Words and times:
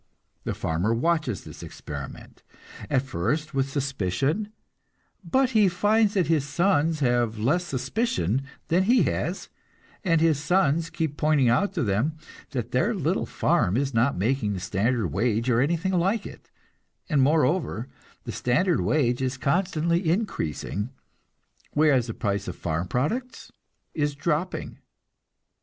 The 0.45 0.55
farmer 0.55 0.95
watches 0.95 1.43
this 1.43 1.61
experiment, 1.61 2.41
at 2.89 3.03
first 3.03 3.53
with 3.53 3.69
suspicion; 3.69 4.51
but 5.23 5.51
he 5.51 5.69
finds 5.69 6.15
that 6.15 6.25
his 6.25 6.43
sons 6.43 7.01
have 7.01 7.37
less 7.37 7.65
suspicion 7.65 8.41
than 8.69 8.85
he 8.85 9.03
has, 9.03 9.49
and 10.03 10.19
his 10.19 10.39
sons 10.39 10.89
keep 10.89 11.17
pointing 11.17 11.49
out 11.49 11.73
to 11.73 11.85
him 11.85 12.17
that 12.49 12.71
their 12.71 12.95
little 12.95 13.27
farm 13.27 13.77
is 13.77 13.93
not 13.93 14.17
making 14.17 14.53
the 14.53 14.59
standard 14.59 15.09
wage 15.11 15.51
or 15.51 15.61
anything 15.61 15.93
like 15.93 16.25
it; 16.25 16.49
and, 17.07 17.21
moreover, 17.21 17.87
the 18.23 18.31
standard 18.31 18.81
wage 18.81 19.21
is 19.21 19.37
constantly 19.37 20.09
increasing, 20.09 20.89
whereas, 21.73 22.07
the 22.07 22.15
price 22.15 22.47
of 22.47 22.55
farm 22.55 22.87
products 22.87 23.51
is 23.93 24.15
dropping. 24.15 24.79